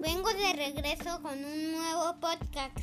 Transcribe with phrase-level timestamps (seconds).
[0.00, 2.78] Vengo de regreso con un nuevo podcast.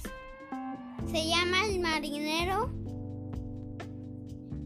[1.09, 2.69] Se llama El marinero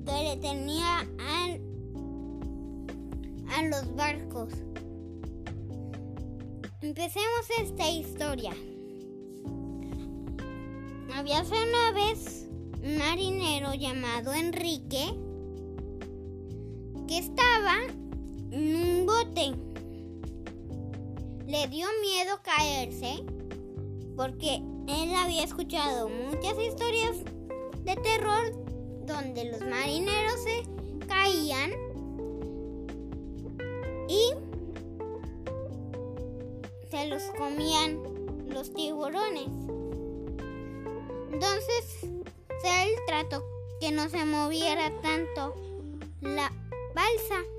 [0.07, 1.07] que le tenía
[3.55, 4.53] a los barcos.
[6.81, 8.53] Empecemos esta historia.
[11.13, 12.47] Había una vez
[12.81, 15.13] un marinero llamado Enrique
[17.07, 17.75] que estaba
[18.51, 19.53] un bote.
[21.47, 23.23] Le dio miedo caerse
[24.15, 27.17] porque él había escuchado muchas historias
[27.83, 28.51] de terror
[29.05, 30.63] donde los marineros se
[31.07, 31.71] caían
[34.07, 34.31] y
[36.91, 37.99] se los comían
[38.49, 39.47] los tiburones.
[41.31, 42.03] Entonces,
[42.63, 43.43] él trató
[43.79, 45.55] que no se moviera tanto
[46.21, 46.51] la
[46.93, 47.58] balsa.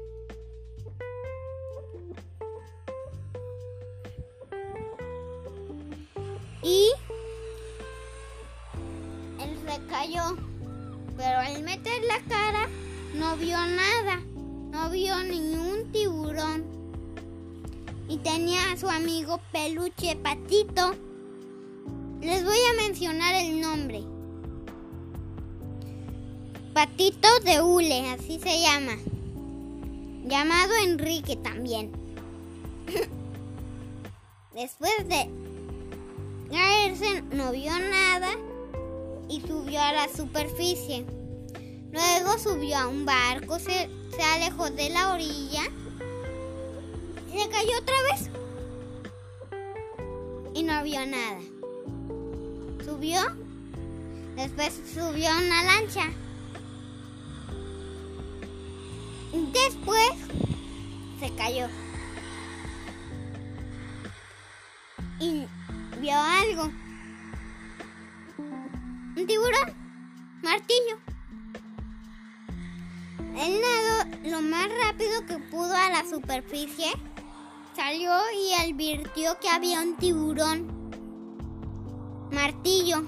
[13.31, 14.21] No vio nada,
[14.73, 16.65] no vio ningún tiburón.
[18.09, 20.97] Y tenía a su amigo peluche patito.
[22.21, 24.03] Les voy a mencionar el nombre.
[26.75, 28.97] Patito de hule, así se llama.
[30.25, 31.93] Llamado Enrique también.
[34.55, 35.31] Después de
[36.51, 38.31] caerse no vio nada
[39.29, 41.07] y subió a la superficie.
[41.93, 45.63] Luego subió a un barco, se, se alejó de la orilla,
[47.31, 48.31] se cayó otra vez
[50.55, 51.41] y no vio nada.
[52.85, 53.21] Subió,
[54.37, 56.11] después subió a una lancha.
[59.33, 60.13] Después
[61.21, 61.69] se cayó.
[65.21, 65.47] Y
[66.01, 66.71] vio algo.
[69.17, 69.75] Un tiburón.
[70.43, 71.10] Martillo.
[73.41, 76.93] Él nadó lo más rápido que pudo a la superficie.
[77.75, 80.69] Salió y advirtió que había un tiburón.
[82.31, 83.03] Martillo.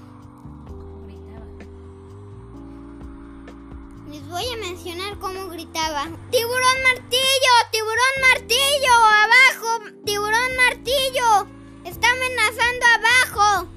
[4.09, 6.05] Les voy a mencionar cómo gritaba.
[6.31, 7.53] ¡Tiburón martillo!
[7.71, 8.93] ¡Tiburón martillo!
[9.23, 10.01] ¡Abajo!
[10.03, 11.47] ¡Tiburón martillo!
[11.83, 13.67] ¡Está amenazando abajo!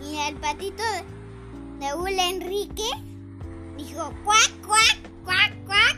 [0.00, 0.82] Y el patito
[1.80, 3.11] de Hule Enrique
[3.82, 5.96] dijo cuac, cuac, cuac, cuac.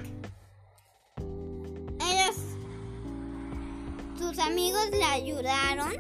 [2.01, 2.37] Ellos,
[4.19, 5.93] sus amigos le ayudaron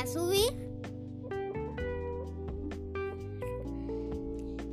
[0.00, 0.52] a subir.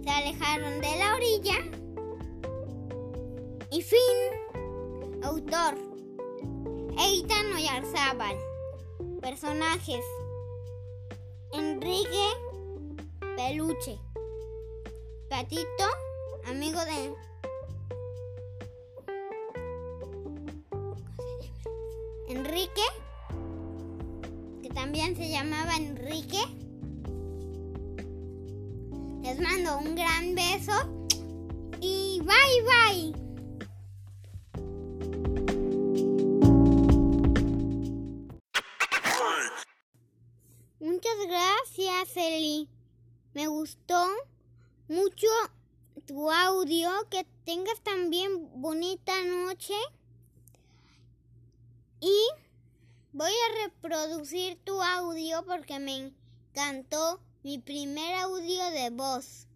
[0.03, 1.57] Se alejaron de la orilla.
[3.71, 5.21] Y fin.
[5.23, 5.75] Autor.
[6.99, 8.38] Eitan Oyarzábal.
[9.21, 10.03] Personajes.
[11.53, 12.27] Enrique
[13.35, 13.99] Peluche.
[15.29, 15.88] Patito,
[16.46, 17.13] amigo de...
[22.28, 22.81] Enrique,
[24.62, 26.41] que también se llamaba Enrique.
[29.22, 30.72] Les mando un gran beso
[31.81, 33.22] y bye bye.
[40.80, 42.69] Muchas gracias, Eli.
[43.34, 44.07] Me gustó
[44.88, 45.28] mucho
[46.06, 46.90] tu audio.
[47.09, 49.74] Que tengas también bonita noche.
[52.00, 52.16] Y
[53.13, 56.13] voy a reproducir tu audio porque me
[56.51, 59.47] encantó mi primer audio de voz.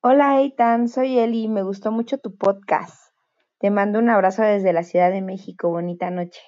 [0.00, 3.12] Hola Eitan, soy Eli, me gustó mucho tu podcast.
[3.58, 6.40] Te mando un abrazo desde la Ciudad de México, bonita noche.